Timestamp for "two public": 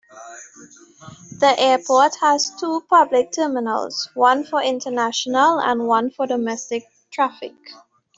2.59-3.33